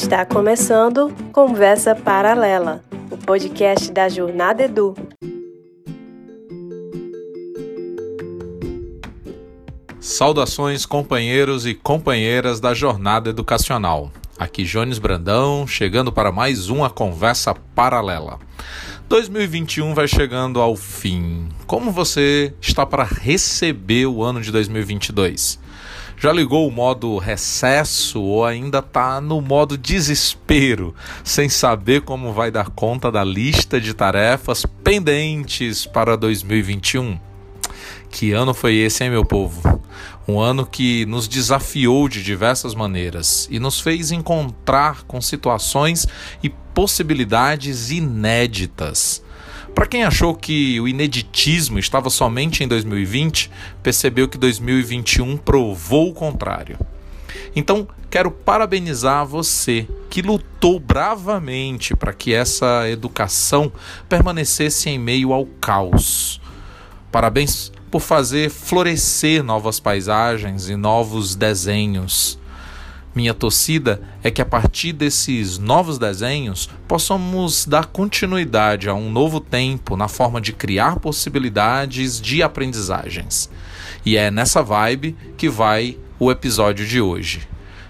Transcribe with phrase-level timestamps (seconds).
[0.00, 4.94] Está começando Conversa Paralela, o podcast da Jornada Edu.
[9.98, 14.12] Saudações, companheiros e companheiras da Jornada Educacional.
[14.38, 18.38] Aqui Jones Brandão, chegando para mais uma conversa paralela.
[19.08, 21.48] 2021 vai chegando ao fim.
[21.66, 25.58] Como você está para receber o ano de 2022?
[26.20, 32.50] Já ligou o modo recesso ou ainda está no modo desespero, sem saber como vai
[32.50, 37.20] dar conta da lista de tarefas pendentes para 2021?
[38.10, 39.80] Que ano foi esse, hein, meu povo?
[40.26, 46.04] Um ano que nos desafiou de diversas maneiras e nos fez encontrar com situações
[46.42, 49.22] e possibilidades inéditas.
[49.74, 53.50] Para quem achou que o ineditismo estava somente em 2020,
[53.82, 56.78] percebeu que 2021 provou o contrário.
[57.54, 63.72] Então, quero parabenizar você que lutou bravamente para que essa educação
[64.08, 66.40] permanecesse em meio ao caos.
[67.10, 72.38] Parabéns por fazer florescer novas paisagens e novos desenhos.
[73.18, 79.40] Minha torcida é que a partir desses novos desenhos possamos dar continuidade a um novo
[79.40, 83.50] tempo na forma de criar possibilidades de aprendizagens.
[84.06, 87.40] E é nessa vibe que vai o episódio de hoje.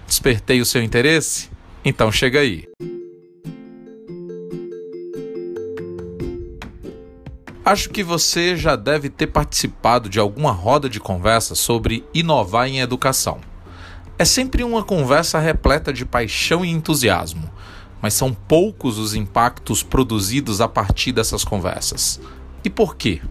[0.07, 1.51] Despertei o seu interesse?
[1.85, 2.63] Então chega aí.
[7.63, 12.79] Acho que você já deve ter participado de alguma roda de conversa sobre inovar em
[12.79, 13.47] educação.
[14.21, 17.49] É sempre uma conversa repleta de paixão e entusiasmo,
[18.01, 22.19] mas são poucos os impactos produzidos a partir dessas conversas.
[22.61, 23.21] E por quê?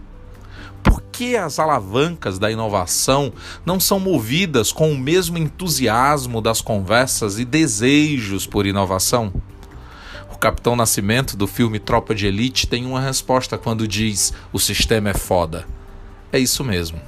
[0.81, 3.31] Por que as alavancas da inovação
[3.63, 9.31] não são movidas com o mesmo entusiasmo das conversas e desejos por inovação?
[10.33, 15.11] O Capitão Nascimento do filme Tropa de Elite tem uma resposta quando diz: o sistema
[15.11, 15.67] é foda.
[16.31, 16.99] É isso mesmo.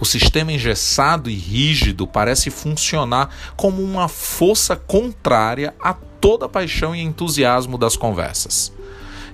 [0.00, 6.94] O sistema engessado e rígido parece funcionar como uma força contrária a toda a paixão
[6.94, 8.72] e entusiasmo das conversas.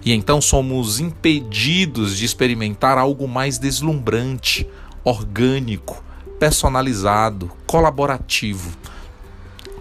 [0.05, 4.67] E então somos impedidos de experimentar algo mais deslumbrante,
[5.05, 6.03] orgânico,
[6.39, 8.77] personalizado, colaborativo.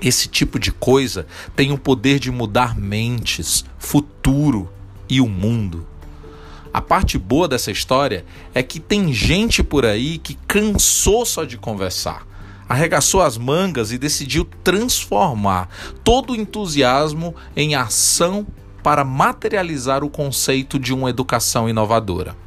[0.01, 4.71] Esse tipo de coisa tem o poder de mudar mentes, futuro
[5.09, 5.87] e o mundo.
[6.73, 11.57] A parte boa dessa história é que tem gente por aí que cansou só de
[11.57, 12.25] conversar,
[12.67, 15.69] arregaçou as mangas e decidiu transformar
[16.01, 18.47] todo o entusiasmo em ação
[18.81, 22.37] para materializar o conceito de uma educação inovadora.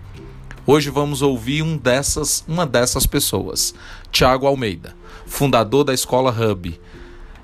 [0.67, 3.75] Hoje vamos ouvir um dessas, uma dessas pessoas,
[4.11, 4.97] Tiago Almeida,
[5.27, 6.81] fundador da Escola Hub.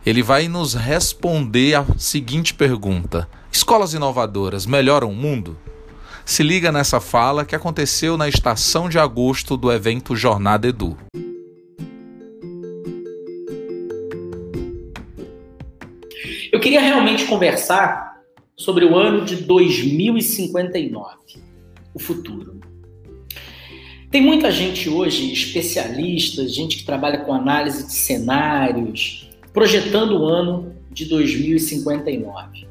[0.06, 5.58] Ele vai nos responder a seguinte pergunta: Escolas inovadoras melhoram o mundo?
[6.24, 10.96] Se liga nessa fala que aconteceu na estação de agosto do evento Jornada Edu.
[16.52, 18.20] Eu queria realmente conversar
[18.56, 21.16] sobre o ano de 2059,
[21.94, 22.60] o futuro.
[24.10, 30.74] Tem muita gente hoje, especialistas, gente que trabalha com análise de cenários, projetando o ano
[30.90, 32.68] de 2059.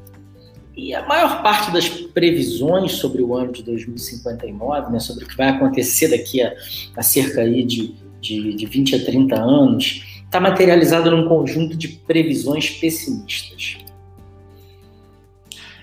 [0.76, 5.36] E a maior parte das previsões sobre o ano de 2059, né, sobre o que
[5.36, 6.54] vai acontecer daqui a,
[6.96, 11.88] a cerca aí de, de, de 20 a 30 anos, está materializada num conjunto de
[11.88, 13.78] previsões pessimistas.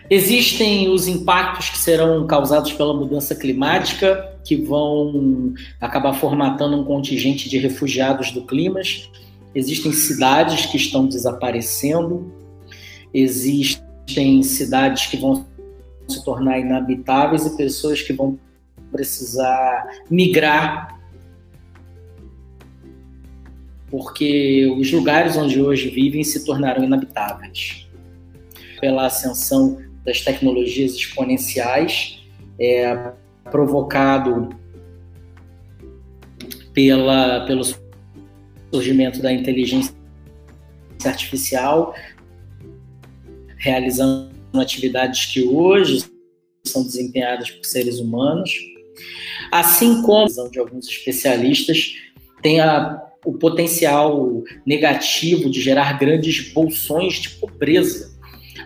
[0.09, 7.49] Existem os impactos que serão causados pela mudança climática, que vão acabar formatando um contingente
[7.49, 8.79] de refugiados do clima.
[9.53, 12.31] Existem cidades que estão desaparecendo,
[13.13, 15.45] existe tem cidades que vão
[16.07, 18.39] se tornar inabitáveis e pessoas que vão
[18.91, 20.97] precisar migrar.
[23.89, 27.87] Porque os lugares onde hoje vivem se tornaram inabitáveis.
[28.79, 32.23] Pela ascensão das tecnologias exponenciais
[32.59, 33.11] é,
[33.51, 34.49] provocado
[36.73, 37.63] pela, pelo
[38.71, 39.95] surgimento da inteligência
[41.05, 41.93] artificial
[43.57, 46.05] realizando atividades que hoje
[46.65, 48.51] são desempenhadas por seres humanos,
[49.51, 51.95] assim como de alguns especialistas
[52.41, 58.15] tem a, o potencial negativo de gerar grandes bolsões de pobreza.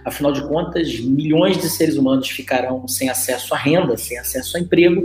[0.05, 4.59] Afinal de contas, milhões de seres humanos ficarão sem acesso à renda, sem acesso a
[4.59, 5.03] emprego.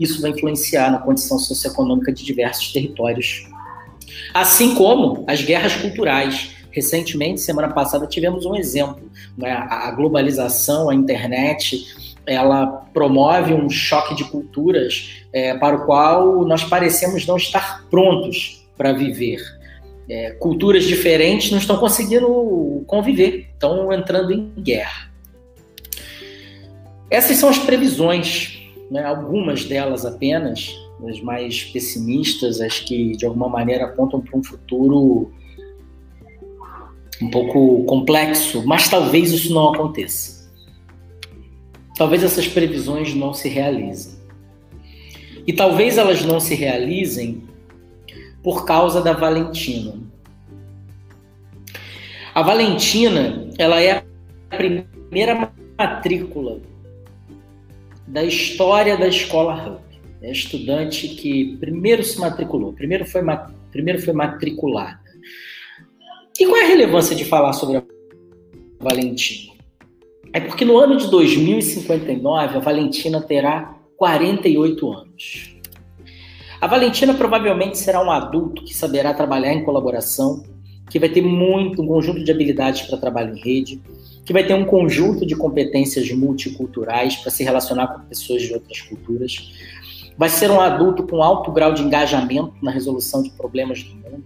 [0.00, 3.46] Isso vai influenciar na condição socioeconômica de diversos territórios.
[4.34, 9.10] Assim como as guerras culturais recentemente, semana passada, tivemos um exemplo.
[9.36, 9.52] Né?
[9.52, 11.86] A globalização, a internet,
[12.26, 18.66] ela promove um choque de culturas é, para o qual nós parecemos não estar prontos
[18.76, 19.40] para viver.
[20.08, 25.10] É, culturas diferentes não estão conseguindo conviver, estão entrando em guerra.
[27.10, 28.58] Essas são as previsões,
[28.90, 29.04] né?
[29.04, 30.74] algumas delas apenas,
[31.08, 35.32] as mais pessimistas, as que de alguma maneira apontam para um futuro
[37.22, 40.50] um pouco complexo, mas talvez isso não aconteça.
[41.96, 44.20] Talvez essas previsões não se realizem.
[45.46, 47.44] E talvez elas não se realizem
[48.42, 49.94] por causa da Valentina.
[52.34, 54.02] A Valentina, ela é a
[54.56, 56.60] primeira matrícula
[58.06, 59.78] da história da escola Hub.
[60.22, 63.22] É estudante que primeiro se matriculou, primeiro foi,
[63.70, 64.14] primeiro foi.
[66.38, 67.82] E qual é a relevância de falar sobre a
[68.80, 69.52] Valentina?
[70.32, 75.56] É porque no ano de 2059 a Valentina terá 48 anos.
[76.58, 80.42] A Valentina provavelmente será um adulto que saberá trabalhar em colaboração,
[80.88, 83.82] que vai ter muito um conjunto de habilidades para trabalho em rede,
[84.24, 88.80] que vai ter um conjunto de competências multiculturais para se relacionar com pessoas de outras
[88.80, 89.52] culturas.
[90.16, 94.24] Vai ser um adulto com alto grau de engajamento na resolução de problemas do mundo,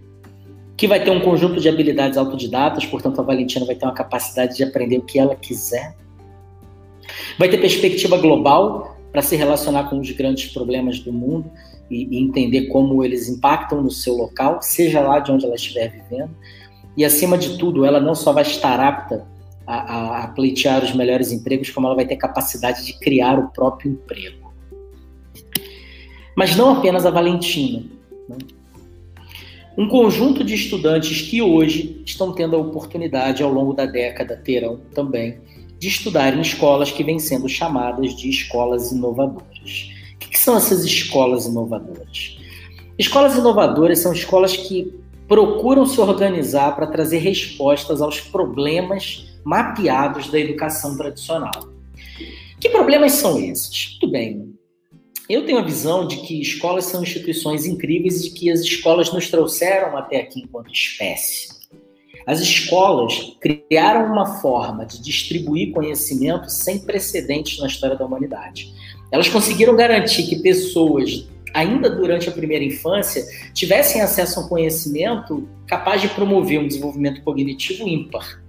[0.77, 4.55] que vai ter um conjunto de habilidades autodidatas, portanto, a Valentina vai ter uma capacidade
[4.55, 5.95] de aprender o que ela quiser.
[7.39, 11.51] Vai ter perspectiva global para se relacionar com os grandes problemas do mundo
[11.89, 15.89] e, e entender como eles impactam no seu local, seja lá de onde ela estiver
[15.89, 16.29] vivendo.
[16.95, 19.25] E, acima de tudo, ela não só vai estar apta
[19.65, 23.91] a, a, pleitear os melhores empregos, como ela vai ter capacidade de criar o próprio
[23.91, 24.53] emprego.
[26.35, 27.83] Mas não apenas a Valentina.
[28.29, 28.37] Né?
[29.77, 34.81] Um conjunto de estudantes que hoje estão tendo a oportunidade, ao longo da década, terão
[34.95, 35.39] também,
[35.77, 39.91] de estudar em escolas que vêm sendo chamadas de escolas inovadoras.
[40.15, 42.39] O que, são essas escolas inovadoras?
[42.97, 44.91] Escolas inovadoras são escolas que
[45.27, 51.69] procuram se organizar para trazer respostas aos problemas mapeados da educação tradicional.
[52.59, 53.99] Que problemas são esses?
[53.99, 54.57] Tudo bem.
[55.29, 59.29] Eu tenho a visão de que escolas são instituições incríveis e que as escolas nos
[59.29, 61.49] trouxeram até aqui enquanto espécie.
[62.25, 68.73] As escolas criaram uma forma de distribuir conhecimento sem precedentes na história da humanidade.
[69.11, 73.23] Elas conseguiram garantir que pessoas, ainda durante a primeira infância,
[73.53, 78.41] tivessem acesso a um conhecimento capaz de promover um desenvolvimento cognitivo ímpar.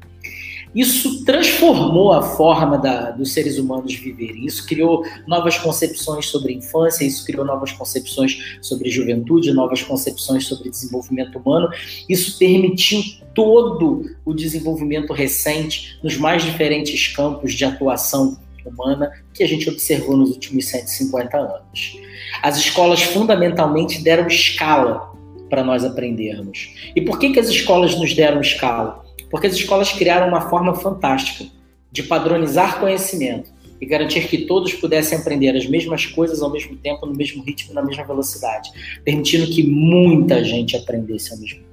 [0.75, 4.45] Isso transformou a forma da, dos seres humanos viverem.
[4.45, 10.71] Isso criou novas concepções sobre infância, isso criou novas concepções sobre juventude, novas concepções sobre
[10.71, 11.69] desenvolvimento humano.
[12.09, 13.03] Isso permitiu
[13.35, 20.17] todo o desenvolvimento recente nos mais diferentes campos de atuação humana que a gente observou
[20.17, 21.99] nos últimos 150 anos.
[22.43, 25.13] As escolas fundamentalmente deram escala
[25.49, 26.75] para nós aprendermos.
[26.95, 29.08] E por que, que as escolas nos deram escala?
[29.31, 31.47] Porque as escolas criaram uma forma fantástica
[31.91, 37.07] de padronizar conhecimento e garantir que todos pudessem aprender as mesmas coisas ao mesmo tempo,
[37.07, 38.71] no mesmo ritmo, na mesma velocidade,
[39.05, 41.69] permitindo que muita gente aprendesse ao mesmo tempo.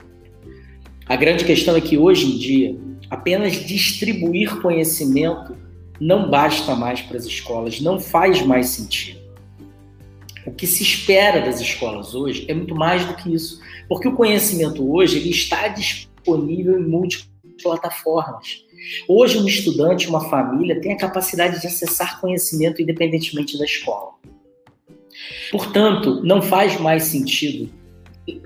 [1.07, 2.75] A grande questão é que hoje em dia,
[3.09, 5.55] apenas distribuir conhecimento
[5.99, 9.19] não basta mais para as escolas, não faz mais sentido.
[10.45, 14.15] O que se espera das escolas hoje é muito mais do que isso, porque o
[14.15, 17.34] conhecimento hoje ele está disponível em múltiplos
[17.65, 18.63] plataformas.
[19.07, 24.11] Hoje, um estudante, uma família, tem a capacidade de acessar conhecimento independentemente da escola.
[25.51, 27.67] Portanto, não faz mais sentido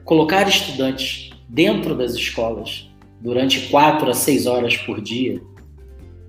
[0.05, 5.41] colocar estudantes dentro das escolas durante quatro a seis horas por dia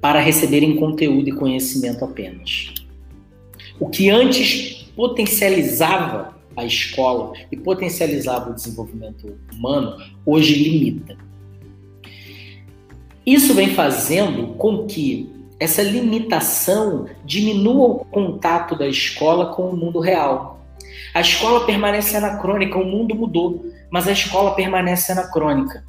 [0.01, 2.75] para receberem conteúdo e conhecimento apenas.
[3.79, 11.30] O que antes potencializava a escola e potencializava o desenvolvimento humano, hoje limita.
[13.31, 20.01] Isso vem fazendo com que essa limitação diminua o contato da escola com o mundo
[20.01, 20.67] real.
[21.15, 25.85] A escola permanece anacrônica, o mundo mudou, mas a escola permanece anacrônica.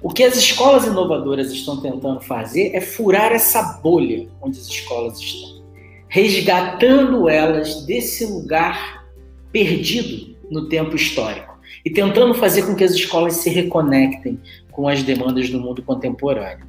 [0.00, 5.18] O que as escolas inovadoras estão tentando fazer é furar essa bolha onde as escolas
[5.18, 5.64] estão,
[6.06, 9.04] resgatando elas desse lugar
[9.50, 11.47] perdido no tempo histórico
[11.84, 16.66] e tentando fazer com que as escolas se reconectem com as demandas do mundo contemporâneo.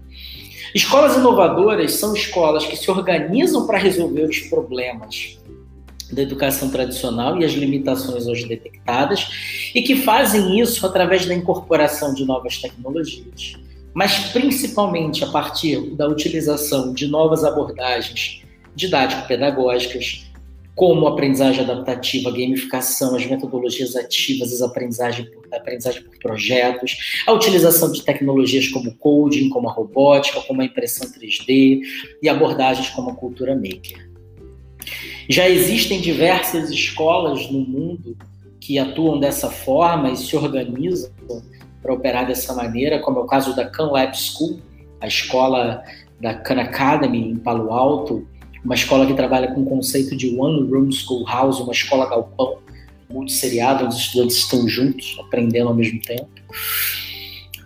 [0.73, 5.39] Escolas inovadoras são escolas que se organizam para resolver os problemas
[6.11, 12.13] da educação tradicional e as limitações hoje detectadas, e que fazem isso através da incorporação
[12.13, 13.53] de novas tecnologias,
[13.93, 18.41] mas principalmente a partir da utilização de novas abordagens
[18.75, 20.28] didático-pedagógicas,
[20.79, 26.95] como aprendizagem adaptativa, gamificação, as metodologias ativas, as aprendizagem por, aprendizagem por projetos,
[27.27, 31.81] a utilização de tecnologias como coding, como a robótica, como a impressão 3D
[32.23, 34.09] e abordagens como a cultura maker.
[35.29, 38.17] Já existem diversas escolas no mundo
[38.61, 41.11] que atuam dessa forma e se organizam
[41.81, 44.61] para operar dessa maneira, como é o caso da Khan Lab School,
[45.01, 45.83] a escola
[46.21, 48.25] da Khan Academy em Palo Alto,
[48.63, 52.57] uma escola que trabalha com o conceito de One Room Schoolhouse, uma escola galpão,
[53.09, 56.29] multisseriada, onde os estudantes estão juntos, aprendendo ao mesmo tempo.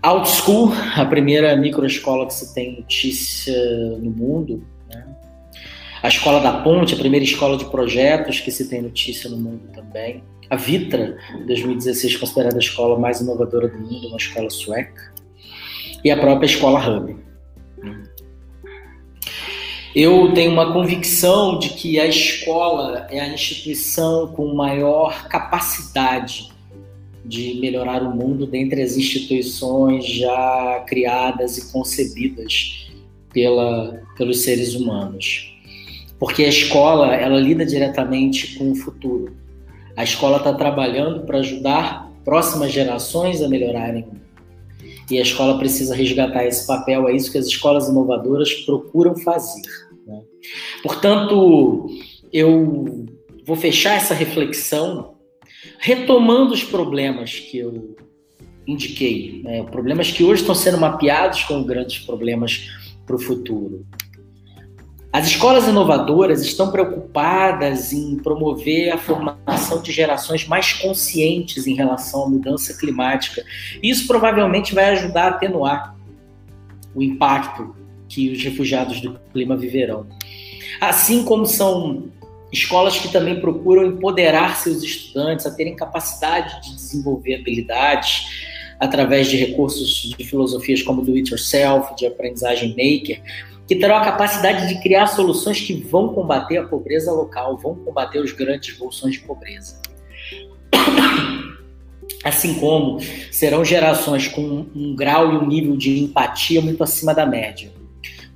[0.02, 3.56] Out School, a primeira microescola que se tem notícia
[4.00, 4.64] no mundo.
[4.90, 5.06] Né?
[6.02, 9.62] A Escola da Ponte, a primeira escola de projetos que se tem notícia no mundo
[9.74, 10.22] também.
[10.50, 15.14] A Vitra, 2016, considerada a escola mais inovadora do mundo, uma escola sueca.
[16.04, 17.16] E a própria Escola Hub.
[19.96, 26.50] Eu tenho uma convicção de que a escola é a instituição com maior capacidade
[27.24, 32.88] de melhorar o mundo dentre as instituições já criadas e concebidas
[33.32, 35.56] pela, pelos seres humanos.
[36.18, 39.36] Porque a escola, ela lida diretamente com o futuro.
[39.96, 44.23] A escola está trabalhando para ajudar próximas gerações a melhorarem o mundo.
[45.10, 49.62] E a escola precisa resgatar esse papel, é isso que as escolas inovadoras procuram fazer.
[50.06, 50.22] Né?
[50.82, 51.88] Portanto,
[52.32, 53.06] eu
[53.46, 55.16] vou fechar essa reflexão
[55.80, 57.96] retomando os problemas que eu
[58.66, 59.64] indiquei, né?
[59.64, 62.70] problemas que hoje estão sendo mapeados como grandes problemas
[63.06, 63.86] para o futuro.
[65.13, 72.24] As escolas inovadoras estão preocupadas em promover a formação de gerações mais conscientes em relação
[72.24, 73.46] à mudança climática.
[73.84, 75.96] Isso provavelmente vai ajudar a atenuar
[76.96, 77.75] o impacto
[78.10, 80.08] que os refugiados do clima viverão.
[80.82, 82.05] Assim como são
[82.51, 89.38] escolas que também procuram empoderar seus estudantes a terem capacidade de desenvolver habilidades através de
[89.38, 93.22] recursos de filosofias como do it yourself, de aprendizagem maker,
[93.67, 98.20] que terão a capacidade de criar soluções que vão combater a pobreza local, vão combater
[98.20, 99.82] os grandes bolsões de pobreza.
[102.24, 103.00] Assim como
[103.32, 107.72] serão gerações com um grau e um nível de empatia muito acima da média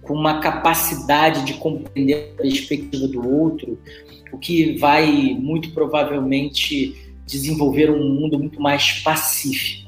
[0.07, 3.77] com uma capacidade de compreender a perspectiva do outro,
[4.31, 9.86] o que vai muito provavelmente desenvolver um mundo muito mais pacífico,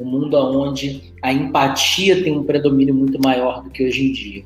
[0.00, 4.44] um mundo onde a empatia tem um predomínio muito maior do que hoje em dia.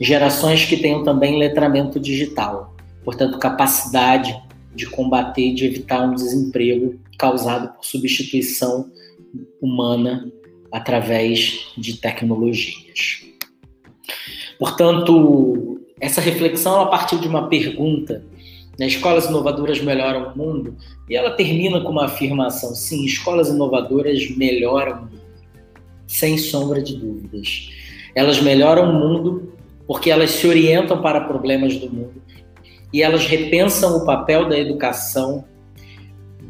[0.00, 4.40] Gerações que tenham também letramento digital, portanto, capacidade
[4.74, 8.90] de combater e de evitar um desemprego causado por substituição
[9.60, 10.32] humana
[10.70, 13.22] através de tecnologias.
[14.58, 18.24] Portanto, essa reflexão ela partiu de uma pergunta.
[18.78, 18.86] Né?
[18.86, 20.76] Escolas inovadoras melhoram o mundo?
[21.08, 25.20] E ela termina com uma afirmação: sim, escolas inovadoras melhoram o mundo,
[26.06, 27.70] sem sombra de dúvidas.
[28.14, 29.52] Elas melhoram o mundo
[29.86, 32.22] porque elas se orientam para problemas do mundo
[32.92, 35.44] e elas repensam o papel da educação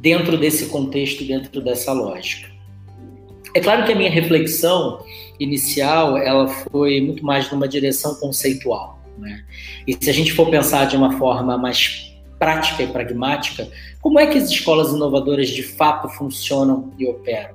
[0.01, 2.51] dentro desse contexto, dentro dessa lógica.
[3.55, 5.05] É claro que a minha reflexão
[5.39, 9.01] inicial ela foi muito mais numa direção conceitual.
[9.19, 9.45] Né?
[9.87, 12.12] E se a gente for pensar de uma forma mais
[12.43, 13.69] prática e pragmática,
[14.01, 17.55] como é que as escolas inovadoras de fato funcionam e operam?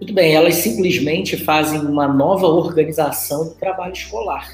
[0.00, 4.48] Muito bem, elas simplesmente fazem uma nova organização do trabalho escolar.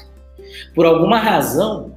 [0.75, 1.95] Por alguma razão,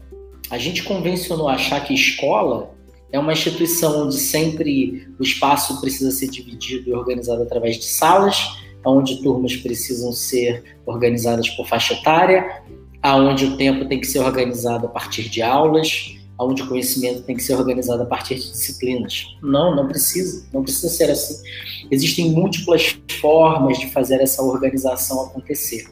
[0.48, 2.70] a gente convencionou achar que escola
[3.10, 8.56] é uma instituição onde sempre o espaço precisa ser dividido e organizado através de salas,
[8.86, 12.62] onde turmas precisam ser organizadas por faixa etária,
[13.02, 17.36] aonde o tempo tem que ser organizado a partir de aulas, aonde o conhecimento tem
[17.36, 19.36] que ser organizado a partir de disciplinas.
[19.42, 21.42] Não, não precisa, não precisa ser assim.
[21.90, 25.86] Existem múltiplas formas de fazer essa organização acontecer.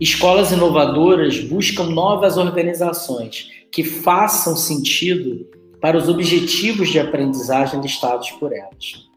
[0.00, 5.46] Escolas inovadoras buscam novas organizações que façam sentido
[5.80, 9.08] para os objetivos de aprendizagem listados por elas.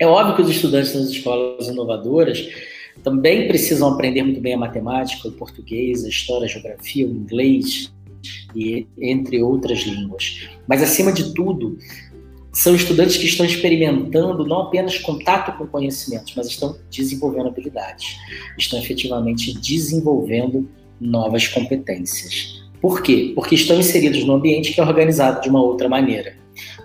[0.00, 2.48] É óbvio que os estudantes das escolas inovadoras
[3.02, 7.92] também precisam aprender muito bem a matemática, o português, a história, a geografia, o inglês,
[8.54, 10.48] e entre outras línguas.
[10.66, 11.78] Mas, acima de tudo,
[12.52, 18.16] são estudantes que estão experimentando não apenas contato com conhecimentos, mas estão desenvolvendo habilidades,
[18.58, 20.68] estão efetivamente desenvolvendo
[21.00, 22.62] novas competências.
[22.80, 23.32] Por quê?
[23.34, 26.36] Porque estão inseridos num ambiente que é organizado de uma outra maneira,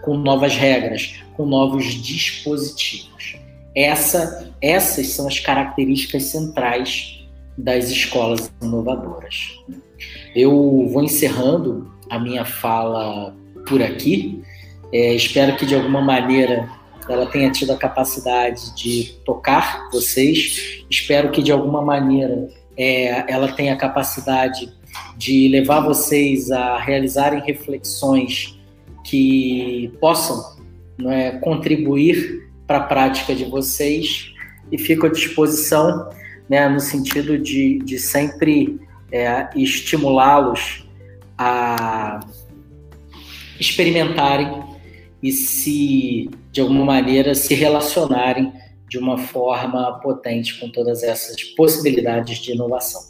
[0.03, 3.36] com novas regras, com novos dispositivos.
[3.75, 7.27] Essa, essas são as características centrais
[7.58, 9.60] das escolas inovadoras.
[10.38, 13.36] Eu vou encerrando a minha fala
[13.67, 14.39] por aqui.
[14.94, 16.70] É, espero que de alguma maneira
[17.10, 20.84] ela tenha tido a capacidade de tocar vocês.
[20.91, 24.72] Espero que de alguma maneira é, ela tenha a capacidade
[25.17, 28.60] de levar vocês a realizarem reflexões
[29.03, 30.56] que possam
[31.08, 34.36] é, contribuir para a prática de vocês
[34.72, 36.10] e fico à disposição
[36.48, 38.79] né, no sentido de, de sempre
[39.11, 40.87] é, estimulá-los
[41.37, 42.19] a
[43.59, 44.63] experimentarem
[45.21, 48.53] e se, de alguma maneira, se relacionarem
[48.89, 53.07] de uma forma potente com todas essas possibilidades de inovação.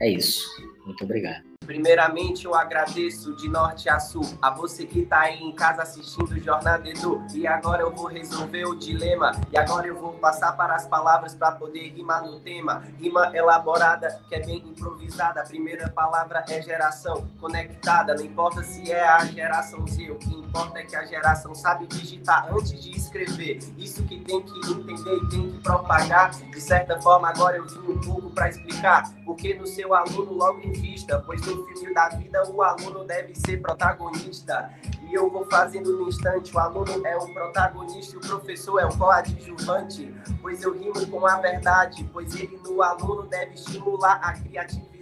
[0.00, 0.44] É isso.
[0.84, 1.45] Muito obrigado.
[1.66, 6.30] Primeiramente, eu agradeço de norte a sul a você que está aí em casa assistindo
[6.30, 7.24] o Jornada Edu.
[7.34, 9.32] E agora eu vou resolver o dilema.
[9.50, 12.84] E agora eu vou passar para as palavras para poder rimar no tema.
[13.00, 15.40] Rima elaborada, que é bem improvisada.
[15.40, 18.14] A primeira palavra é geração conectada.
[18.14, 21.86] Não importa se é a geração Z, o que importa é que a geração sabe
[21.88, 23.58] digitar antes de escrever.
[23.76, 26.30] Isso que tem que entender e tem que propagar.
[26.30, 29.12] De certa forma, agora eu vim um pouco para explicar.
[29.24, 33.34] Porque no seu aluno logo em vista, pois no filme da vida o aluno deve
[33.34, 34.70] ser protagonista.
[35.02, 38.86] E eu vou fazendo no instante, o aluno é o protagonista e o professor é
[38.86, 40.12] o coadjuvante.
[40.42, 44.95] Pois eu rimo com a verdade, pois ele no aluno deve estimular a criatividade.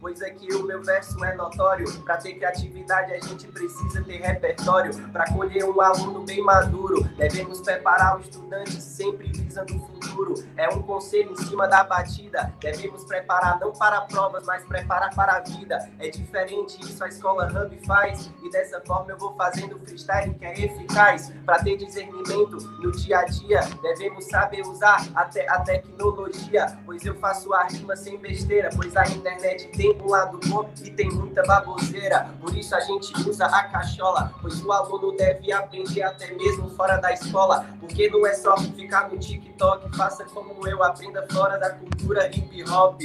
[0.00, 1.86] Pois é que o meu verso é notório.
[2.02, 4.92] Para ter criatividade, a gente precisa ter repertório.
[5.10, 10.34] Para colher um aluno bem maduro, devemos preparar o estudante sempre visando o futuro.
[10.56, 12.52] É um conselho em cima da batida.
[12.60, 15.90] Devemos preparar não para provas, mas preparar para a vida.
[15.98, 18.30] É diferente isso a escola Hub faz.
[18.42, 21.32] E dessa forma eu vou fazendo freestyle que é eficaz.
[21.44, 26.78] Para ter discernimento no dia a dia, devemos saber usar até a tecnologia.
[26.84, 28.70] Pois eu faço a rima sem besteira.
[28.74, 32.30] Pois a internet tem um lado bom e tem muita baboseira.
[32.40, 34.32] Por isso a gente usa a cachola.
[34.40, 37.66] Pois o aluno deve aprender até mesmo fora da escola.
[37.80, 39.96] Porque não é só ficar no TikTok.
[39.96, 43.00] Faça como eu, aprenda fora da cultura hip hop.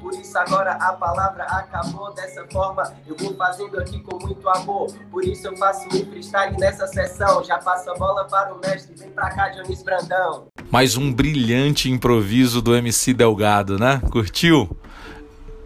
[0.00, 2.94] Por isso agora a palavra acabou dessa forma.
[3.06, 4.92] Eu vou fazendo aqui com muito amor.
[5.10, 7.42] Por isso eu faço um freestyle nessa sessão.
[7.44, 8.94] Já passo a bola para o mestre.
[8.96, 10.46] Vem pra cá, Dionísio Brandão.
[10.70, 14.00] Mais um brilhante improviso do MC Delgado, né?
[14.10, 14.81] Curtiu?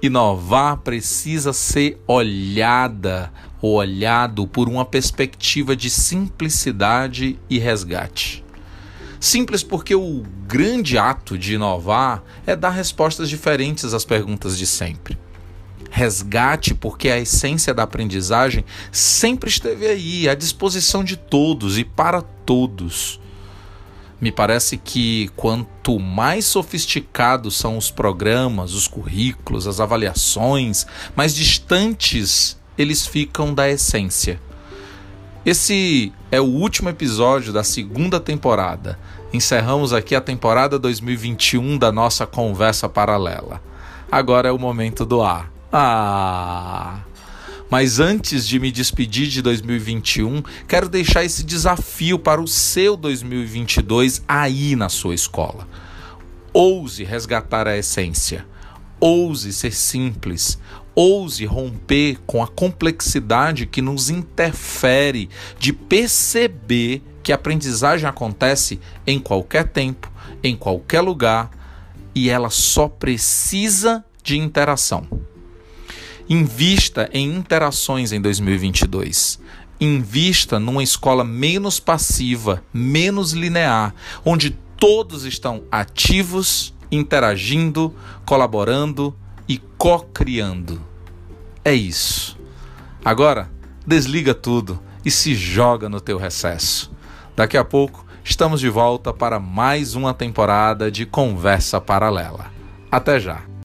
[0.06, 8.44] Inovar precisa ser olhada ou olhado por uma perspectiva de simplicidade e resgate.
[9.18, 15.18] Simples porque o grande ato de inovar é dar respostas diferentes às perguntas de sempre.
[15.90, 22.20] Resgate porque a essência da aprendizagem sempre esteve aí, à disposição de todos e para
[22.20, 23.20] todos.
[24.20, 32.58] Me parece que quanto mais sofisticados são os programas, os currículos, as avaliações, mais distantes
[32.78, 34.40] eles ficam da essência.
[35.44, 38.98] Esse é o último episódio da segunda temporada.
[39.32, 43.62] Encerramos aqui a temporada 2021 da nossa conversa paralela.
[44.10, 45.52] Agora é o momento do ar.
[45.72, 47.00] Ah!
[47.68, 54.22] Mas antes de me despedir de 2021, quero deixar esse desafio para o seu 2022
[54.26, 55.66] aí na sua escola.
[56.52, 58.46] Ouse resgatar a essência.
[59.00, 60.58] Ouse ser simples,
[60.94, 69.18] ouse romper com a complexidade que nos interfere de perceber que a aprendizagem acontece em
[69.18, 70.10] qualquer tempo,
[70.42, 71.50] em qualquer lugar
[72.14, 75.06] e ela só precisa de interação.
[76.28, 79.40] Invista em interações em 2022.
[79.80, 89.14] Invista numa escola menos passiva, menos linear, onde todos estão ativos, interagindo, colaborando,
[89.48, 90.80] e co-criando.
[91.64, 92.38] É isso.
[93.04, 93.50] Agora,
[93.86, 96.90] desliga tudo e se joga no teu recesso.
[97.36, 102.50] Daqui a pouco estamos de volta para mais uma temporada de Conversa Paralela.
[102.90, 103.55] Até já.